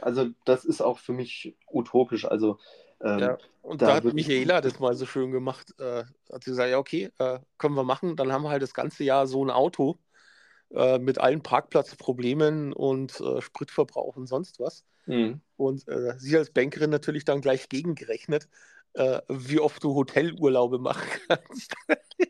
[0.00, 2.26] Also das ist auch für mich utopisch.
[2.26, 2.58] Also
[3.02, 5.74] ähm, Ja, und da da hat Michaela das mal so schön gemacht.
[5.78, 8.16] Äh, hat sie gesagt, ja, okay, äh, können wir machen.
[8.16, 9.98] Dann haben wir halt das ganze Jahr so ein Auto
[10.70, 14.84] äh, mit allen Parkplatzproblemen und äh, Spritverbrauch und sonst was.
[15.06, 15.40] mhm.
[15.56, 18.48] Und äh, sie als Bankerin natürlich dann gleich gegengerechnet,
[18.94, 21.74] äh, wie oft du Hotelurlaube machen kannst.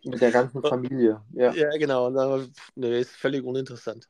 [0.05, 1.23] mit der ganzen Familie.
[1.33, 1.53] Ja.
[1.53, 2.11] Ja, genau.
[2.39, 4.09] Pff, nee, ist völlig uninteressant.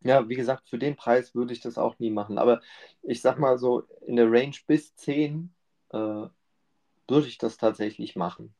[0.00, 2.38] Ja, wie gesagt, für den Preis würde ich das auch nie machen.
[2.38, 2.60] Aber
[3.02, 5.52] ich sag mal so, in der Range bis 10
[5.90, 8.54] äh, würde ich das tatsächlich machen.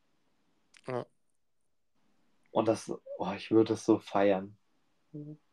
[0.86, 1.06] Ja.
[2.50, 4.56] Und das, oh, ich würde das so feiern.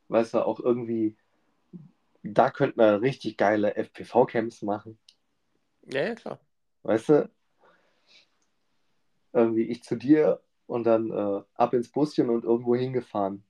[0.07, 1.17] Weißt du, auch irgendwie,
[2.23, 4.97] da könnte man richtig geile FPV-Camps machen.
[5.83, 6.39] Ja, ja, klar.
[6.83, 7.29] Weißt du?
[9.33, 13.43] Irgendwie ich zu dir und dann äh, ab ins Buschen und irgendwo hingefahren.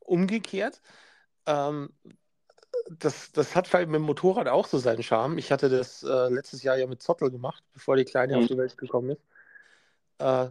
[0.00, 0.80] Umgekehrt,
[1.46, 1.90] ähm,
[2.90, 5.38] das, das hat vielleicht mit dem Motorrad auch so seinen Charme.
[5.38, 8.38] Ich hatte das äh, letztes Jahr ja mit Zottel gemacht, bevor die Kleine Mhm.
[8.38, 9.22] auf die Welt gekommen ist.
[10.18, 10.50] Äh,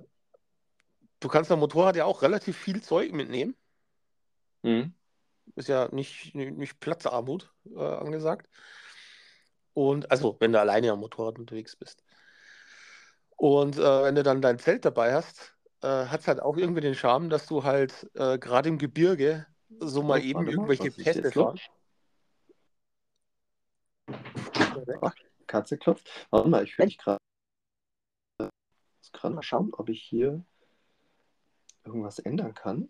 [1.19, 3.55] du kannst am Motorrad ja auch relativ viel Zeug mitnehmen.
[4.63, 4.93] Mhm.
[5.55, 8.49] Ist ja nicht, nicht Platzarmut äh, angesagt.
[9.73, 12.03] Und also, wenn du alleine am Motorrad unterwegs bist.
[13.35, 16.81] Und äh, wenn du dann dein Zelt dabei hast, äh, hat es halt auch irgendwie
[16.81, 19.45] den Charme, dass du halt äh, gerade im Gebirge
[19.79, 21.31] so mal Oh, eben irgendwelche Pässe.
[25.01, 25.13] Ach,
[25.45, 26.27] Katze klopft.
[26.29, 27.19] Warte mal, ich höre dich gerade.
[28.39, 30.43] Ich muss gerade mal schauen, ob ich hier
[31.83, 32.89] irgendwas ändern kann.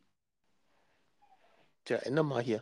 [1.88, 2.62] Tja, änder mal hier.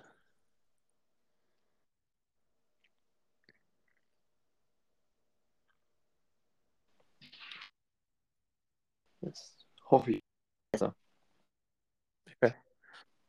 [9.21, 10.23] Jetzt hoffe ich.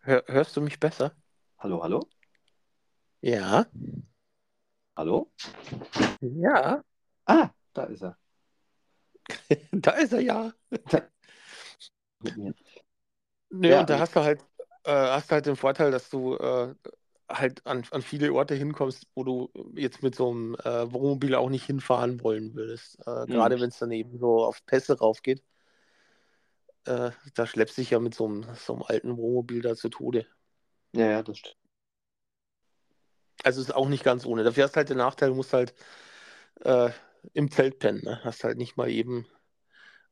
[0.01, 1.17] Hör, hörst du mich besser?
[1.59, 2.07] Hallo, hallo?
[3.23, 3.65] Ja.
[4.97, 5.33] Hallo?
[6.21, 6.85] Ja.
[7.25, 8.19] Ah, da ist er.
[9.73, 10.53] Da ist er ja.
[12.21, 12.55] Mit mir.
[13.49, 14.46] Nee, Ja, und da hast du halt,
[14.87, 16.75] äh, hast halt den Vorteil, dass du äh,
[17.29, 21.51] halt an, an viele Orte hinkommst, wo du jetzt mit so einem äh, Wohnmobil auch
[21.51, 22.99] nicht hinfahren wollen würdest.
[23.01, 25.43] Äh, Gerade wenn es dann eben so auf Pässe raufgeht.
[26.85, 29.89] Äh, da schleppst du dich ja mit so einem, so einem alten Wohnmobil da zu
[29.89, 30.27] Tode.
[30.93, 31.57] Ja, ja, das stimmt.
[33.43, 34.45] Also ist auch nicht ganz ohne.
[34.45, 35.75] Dafür hast halt den Nachteil, du musst halt
[36.65, 36.91] äh,
[37.33, 38.03] im Zelt pennen.
[38.05, 38.21] Ne?
[38.23, 39.27] Hast halt nicht mal eben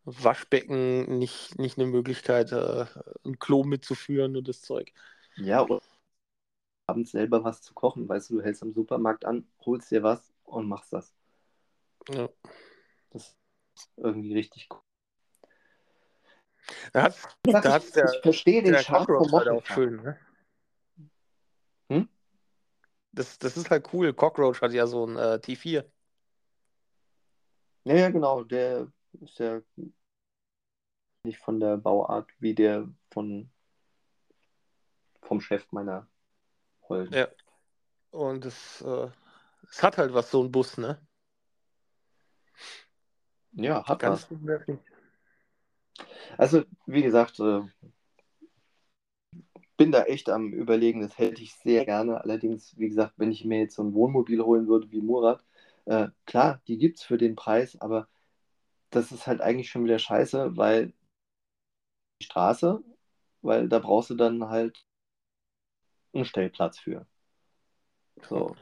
[0.05, 2.87] Waschbecken, nicht, nicht eine Möglichkeit, äh,
[3.25, 4.93] ein Klo mitzuführen und das Zeug.
[5.37, 5.83] Ja, und
[6.87, 8.09] abends selber was zu kochen.
[8.09, 11.15] Weißt du, du hältst am Supermarkt an, holst dir was und machst das.
[12.11, 12.29] Ja.
[13.11, 13.35] Das
[13.75, 14.81] ist irgendwie richtig cool.
[16.93, 19.67] Da hat's, da hat's ich, der, ich verstehe den Charme vom halt auch Moped.
[19.69, 19.97] schön.
[19.97, 20.19] Ne?
[21.89, 22.09] Hm?
[23.13, 24.13] Das, das ist halt cool.
[24.13, 25.85] Cockroach hat ja so ein äh, T4.
[27.85, 28.45] Ja, ja, genau.
[28.45, 29.61] Der ist ja
[31.25, 33.51] nicht von der Bauart wie der von
[35.23, 36.07] vom Chef meiner
[36.89, 37.15] Holden.
[37.15, 37.29] Ja.
[38.11, 39.09] Und es, äh,
[39.69, 41.01] es hat halt was, so ein Bus, ne?
[43.53, 44.79] Ja, hat Ganz was.
[46.37, 47.63] Also, wie gesagt, äh,
[49.77, 52.21] bin da echt am Überlegen, das hätte ich sehr gerne.
[52.23, 55.45] Allerdings, wie gesagt, wenn ich mir jetzt so ein Wohnmobil holen würde wie Murat,
[55.87, 58.09] äh, klar, die gibt es für den Preis, aber
[58.95, 60.93] das ist halt eigentlich schon wieder scheiße, weil
[62.21, 62.83] die Straße,
[63.43, 64.87] weil da brauchst du dann halt
[66.13, 67.07] einen Stellplatz für.
[68.29, 68.57] So.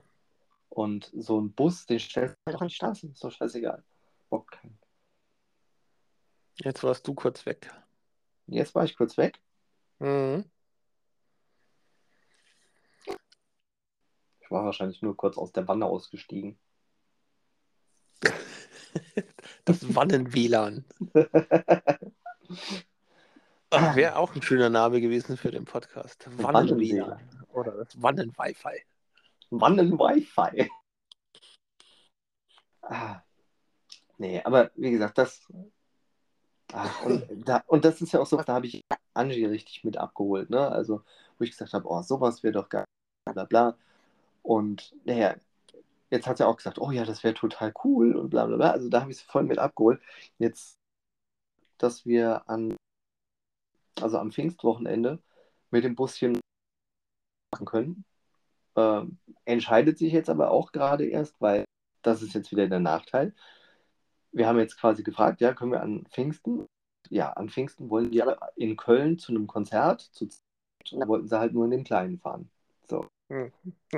[0.71, 3.85] Und so ein Bus, den stellst du halt auch an die Straße, ist doch scheißegal.
[4.31, 4.79] Bock keinen.
[6.57, 7.71] Jetzt warst du kurz weg.
[8.47, 9.39] Jetzt war ich kurz weg.
[9.99, 10.51] Mhm.
[14.41, 16.59] Ich war wahrscheinlich nur kurz aus der Wanne ausgestiegen.
[19.65, 20.85] Das Wannen-WLAN.
[23.71, 26.29] Ach, Wäre auch ein schöner Name gewesen für den Podcast.
[26.43, 27.21] Wannen-WLAN.
[27.53, 28.83] Oder das Wannen-Wi-Fi.
[29.51, 30.69] Wannen-Wi-Fi.
[32.83, 33.23] Ah.
[34.19, 35.47] Nee, aber wie gesagt, das.
[36.73, 38.83] Ah, und, da, und das ist ja auch so, da habe ich
[39.15, 40.69] Angie richtig mit abgeholt, ne?
[40.69, 41.03] Also,
[41.39, 42.85] wo ich gesagt habe, oh, sowas wäre doch geil,
[43.33, 43.77] bla bla.
[44.43, 45.37] Und naja,
[46.13, 48.71] jetzt hat sie auch gesagt, oh ja, das wäre total cool und bla bla bla.
[48.71, 50.01] Also da habe ich sie voll mit abgeholt.
[50.39, 50.79] Jetzt,
[51.79, 52.77] dass wir an,
[54.01, 55.23] also am Pfingstwochenende
[55.71, 56.39] mit dem Buschen
[57.51, 58.05] machen können,
[58.77, 59.03] äh,
[59.47, 61.65] entscheidet sich jetzt aber auch gerade erst, weil
[62.03, 63.35] das ist jetzt wieder der Nachteil.
[64.33, 66.67] Wir haben jetzt quasi gefragt, ja, können wir an Pfingsten?
[67.09, 70.29] Ja, an Pfingsten wollen die aber in Köln zu einem Konzert, zu
[70.91, 72.51] und dann wollten sie halt nur in den Kleinen fahren.
[72.89, 73.07] So.
[73.31, 73.53] Hm.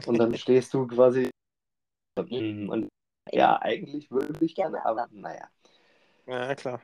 [0.07, 1.31] Und dann stehst du quasi
[2.17, 2.89] und
[3.33, 5.49] ja, eigentlich würde ich gerne, aber naja.
[6.27, 6.81] Ja, klar.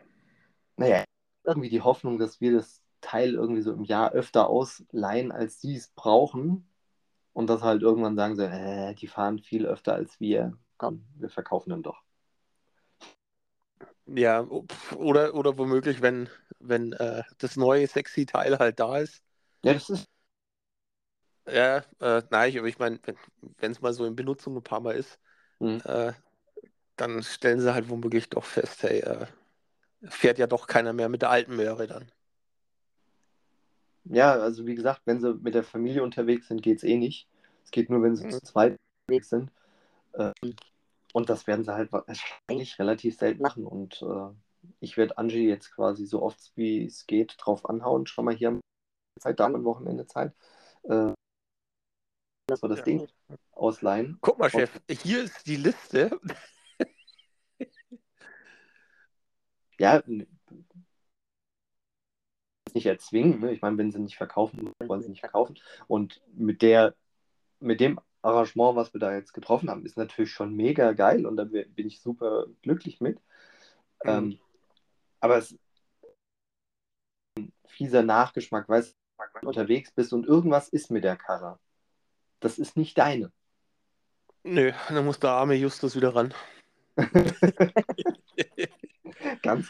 [0.77, 1.05] Naja,
[1.45, 5.77] irgendwie die Hoffnung, dass wir das Teil irgendwie so im Jahr öfter ausleihen, als sie
[5.77, 6.67] es brauchen.
[7.33, 10.59] Und dass halt irgendwann sagen sie, äh, die fahren viel öfter als wir.
[10.79, 12.03] Komm, wir verkaufen dann doch.
[14.07, 14.47] Ja,
[14.97, 19.23] oder, oder womöglich, wenn, wenn äh, das neue sexy Teil halt da ist.
[19.63, 20.10] Ja, das ist.
[21.53, 23.01] Ja, äh, nein, aber ich meine,
[23.59, 25.19] wenn es mal so in Benutzung ein paar Mal ist,
[25.61, 25.81] Mhm.
[25.85, 26.13] äh,
[26.97, 29.27] dann stellen sie halt womöglich doch fest, hey, äh,
[30.05, 32.11] fährt ja doch keiner mehr mit der alten Möhre dann.
[34.05, 37.29] Ja, also wie gesagt, wenn sie mit der Familie unterwegs sind, geht es eh nicht.
[37.65, 38.31] Es geht nur, wenn sie Mhm.
[38.33, 39.51] zu zweit unterwegs sind.
[40.15, 40.33] Ähm,
[41.13, 43.67] und das werden sie halt wahrscheinlich relativ selten machen.
[43.67, 44.31] Und äh,
[44.81, 48.07] ich werde Angie jetzt quasi so oft wie es geht drauf anhauen.
[48.07, 48.61] Schau mal, hier
[49.21, 50.35] Zeit, da am Wochenende Zeit.
[50.85, 51.13] Äh,
[52.51, 52.85] das war das Ja.
[52.85, 53.09] Ding.
[53.53, 54.19] Ausleihen.
[54.21, 56.19] Guck mal, Chef, hier ist die Liste.
[59.79, 60.03] Ja,
[62.75, 63.41] nicht erzwingen.
[63.41, 63.53] Ne?
[63.53, 65.59] Ich meine, wenn sie nicht verkaufen, wollen sie nicht verkaufen.
[65.87, 66.95] Und mit der,
[67.61, 71.37] mit dem Arrangement, was wir da jetzt getroffen haben, ist natürlich schon mega geil und
[71.37, 73.17] da bin ich super glücklich mit.
[74.05, 74.11] Mhm.
[74.11, 74.41] Ähm,
[75.21, 75.61] aber es ist
[77.39, 81.59] ein fieser Nachgeschmack, weißt du, wenn du unterwegs bist und irgendwas ist mit der Karre.
[82.41, 83.31] Das ist nicht deine.
[84.43, 86.35] Nö, dann muss der arme Justus wieder ran.
[89.43, 89.69] Ganz.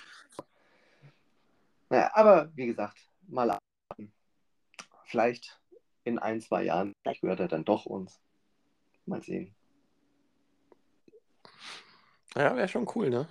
[1.89, 4.13] Naja, aber wie gesagt, mal abwarten.
[5.05, 5.61] Vielleicht
[6.05, 8.21] in ein, zwei Jahren, vielleicht gehört er dann doch uns.
[9.07, 9.55] Mal sehen.
[12.37, 13.29] Ja, wäre schon cool, ne?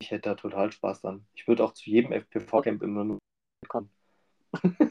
[0.00, 1.26] Ich hätte da total Spaß dran.
[1.34, 3.18] Ich würde auch zu jedem FPV-Camp immer nur
[3.68, 3.90] kommen.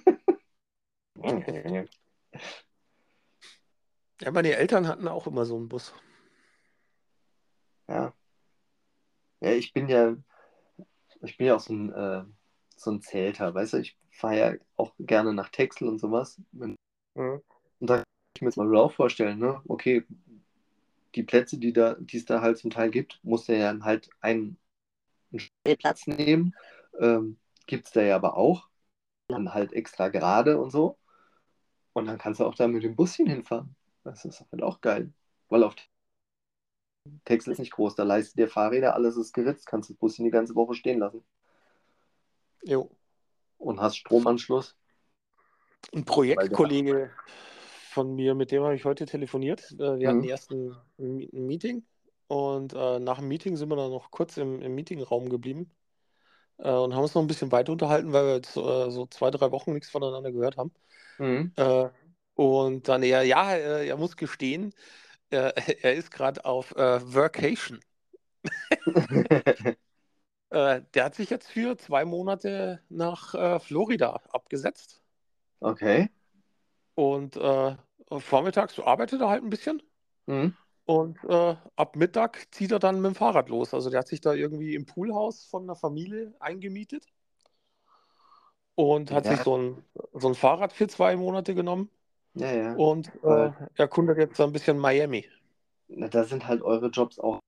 [4.22, 5.94] ja, meine Eltern hatten auch immer so einen Bus.
[7.88, 8.14] Ja.
[9.42, 10.16] Ja, ich bin ja,
[11.24, 12.24] ich bin ja auch so ein, äh,
[12.76, 16.40] so ein Zelter, weißt du, ich fahre ja auch gerne nach Texel und sowas.
[16.52, 16.78] Mhm.
[17.16, 18.06] Und da kann
[18.36, 19.62] ich mir jetzt mal auch vorstellen, ne?
[19.68, 20.06] Okay,
[21.16, 24.10] die Plätze, die da, die es da halt zum Teil gibt, muss der ja halt
[24.22, 24.58] einen,
[25.32, 26.56] einen Stellplatz nehmen.
[27.00, 28.70] Ähm, gibt es da ja aber auch.
[29.28, 30.98] Dann halt extra gerade und so.
[31.94, 33.76] Und dann kannst du auch da mit dem Bus hinfahren.
[34.04, 35.14] Das ist halt auch geil.
[35.50, 35.76] Weil auf
[37.26, 40.30] Texel ist nicht groß, da leistet dir Fahrräder, alles ist geritzt, kannst das Bus die
[40.30, 41.24] ganze Woche stehen lassen.
[42.64, 42.92] Jo.
[43.58, 44.76] Und hast Stromanschluss.
[45.94, 47.12] Ein Projektkollege
[47.90, 49.72] von mir, mit dem habe ich heute telefoniert.
[49.74, 50.08] Äh, wir mhm.
[50.08, 51.84] hatten erst ein, ein Meeting
[52.28, 55.72] und äh, nach dem Meeting sind wir dann noch kurz im, im Meetingraum geblieben
[56.60, 59.32] äh, und haben uns noch ein bisschen weiter unterhalten, weil wir jetzt äh, so zwei,
[59.32, 60.72] drei Wochen nichts voneinander gehört haben.
[61.18, 61.52] Mhm.
[62.38, 64.74] Äh, und dann er, ja, er muss gestehen,
[65.30, 67.80] er, er ist gerade auf äh, Workation.
[70.50, 75.02] äh, der hat sich jetzt für zwei Monate nach äh, Florida abgesetzt.
[75.60, 76.10] Okay.
[76.96, 77.76] Und äh,
[78.20, 79.82] vormittags arbeitet er halt ein bisschen.
[80.26, 80.56] Mhm.
[80.86, 83.74] Und äh, ab Mittag zieht er dann mit dem Fahrrad los.
[83.74, 87.06] Also der hat sich da irgendwie im Poolhaus von einer Familie eingemietet.
[88.76, 89.32] Und hat ja.
[89.32, 91.90] sich so ein, so ein Fahrrad für zwei Monate genommen.
[92.34, 92.74] Ja, ja.
[92.76, 95.28] Und äh, erkundet jetzt ein bisschen Miami.
[95.88, 97.40] Na, da sind halt eure Jobs auch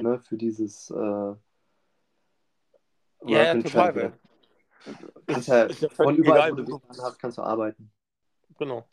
[0.00, 1.34] ne, für dieses äh,
[3.26, 4.18] ja, ja, total.
[5.26, 7.92] Kannst ja, ist von überall, egal, wo du hast, kannst du arbeiten.
[8.58, 8.88] Genau.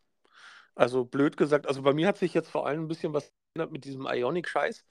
[0.76, 3.72] Also blöd gesagt, also bei mir hat sich jetzt vor allem ein bisschen was geändert
[3.72, 4.84] mit diesem Ionic-Scheiß.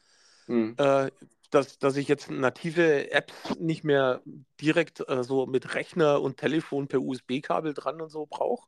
[0.48, 0.74] Mhm.
[0.78, 1.10] Äh,
[1.50, 4.20] dass, dass ich jetzt native Apps nicht mehr
[4.60, 8.66] direkt äh, so mit Rechner und Telefon per USB-Kabel dran und so brauche,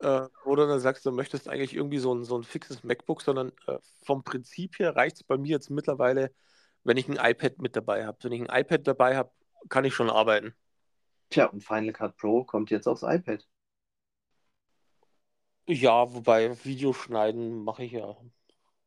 [0.00, 3.52] äh, oder dann sagst, du möchtest eigentlich irgendwie so ein, so ein fixes MacBook, sondern
[3.66, 6.32] äh, vom Prinzip her reicht es bei mir jetzt mittlerweile,
[6.84, 8.18] wenn ich ein iPad mit dabei habe.
[8.22, 9.30] Wenn ich ein iPad dabei habe,
[9.68, 10.54] kann ich schon arbeiten.
[11.28, 13.46] Tja, und Final Cut Pro kommt jetzt aufs iPad.
[15.66, 18.16] Ja, wobei Videoschneiden mache ich ja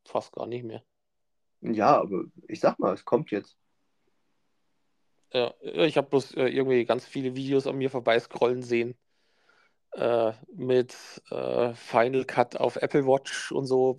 [0.04, 0.82] fast gar nicht mehr.
[1.60, 3.56] Ja, aber ich sag mal, es kommt jetzt.
[5.32, 8.96] Ja, ich habe bloß äh, irgendwie ganz viele Videos an mir vorbeiscrollen sehen
[9.94, 10.94] äh, mit
[11.30, 13.98] äh, Final Cut auf Apple Watch und so.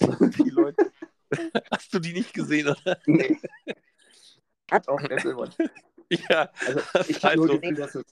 [0.00, 0.92] die Leute.
[1.70, 2.98] Hast du die nicht gesehen, oder?
[3.06, 3.38] Nee.
[4.68, 5.56] Cut auf Apple Watch.
[6.28, 6.50] ja.
[6.66, 8.04] Also, ich habe nur gesehen, dass, es,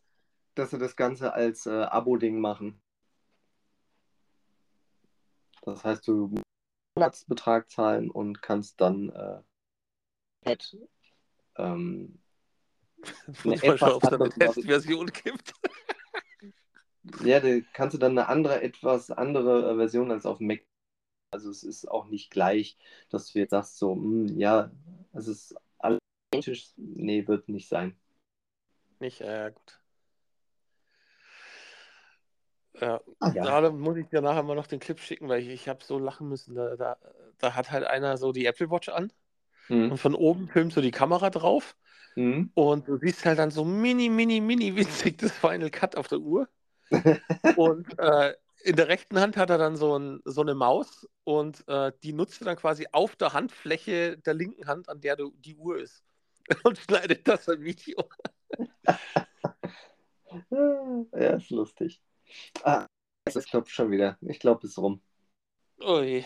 [0.54, 2.80] dass sie das Ganze als äh, Abo-Ding machen.
[5.62, 6.44] Das heißt, du musst
[6.94, 9.42] Platzbetrag zahlen und kannst dann äh,
[10.42, 10.76] Pad,
[11.56, 12.20] ähm,
[13.44, 15.52] eine ob es eine Testversion gibt.
[17.24, 20.62] Ja, da kannst du dann eine andere, etwas andere äh, Version als auf Mac.
[21.30, 22.76] Also es ist auch nicht gleich,
[23.10, 24.70] dass du jetzt sagst, so, mh, hm, ja,
[25.12, 25.98] es ist alles
[26.32, 26.72] identisch.
[26.76, 27.96] Nee, wird nicht sein.
[29.00, 29.80] Nicht, äh, gut.
[32.80, 33.00] Ja,
[33.34, 33.60] ja.
[33.60, 35.98] da muss ich dir nachher mal noch den Clip schicken, weil ich, ich habe so
[35.98, 36.54] lachen müssen.
[36.54, 36.96] Da, da,
[37.38, 39.12] da, hat halt einer so die Apple Watch an
[39.68, 39.92] mhm.
[39.92, 41.76] und von oben filmt so die Kamera drauf
[42.16, 42.50] mhm.
[42.54, 46.18] und du siehst halt dann so mini, mini, mini winzig das Final Cut auf der
[46.18, 46.48] Uhr.
[47.56, 48.34] Und äh,
[48.64, 52.12] in der rechten Hand hat er dann so, ein, so eine Maus und äh, die
[52.12, 55.78] nutzt er dann quasi auf der Handfläche der linken Hand, an der du, die Uhr
[55.78, 56.02] ist.
[56.64, 58.08] Und schneidet das ein Video.
[61.12, 62.00] ja, ist lustig.
[62.62, 62.86] Ah,
[63.24, 64.16] es klopft schon wieder.
[64.20, 65.02] Ich glaube, es ist rum.
[65.80, 66.24] Ui.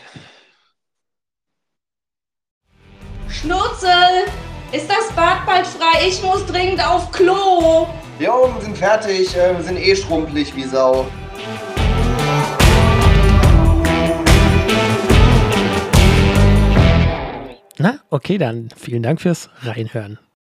[3.29, 4.50] Schnurzel!
[4.71, 6.07] Ist das Bad bald frei?
[6.07, 7.89] Ich muss dringend auf Klo!
[8.19, 9.35] Jo, wir sind fertig.
[9.35, 11.05] Äh, wir sind eh schrumpelig wie Sau.
[17.77, 20.19] Na, okay, dann vielen Dank fürs Reinhören.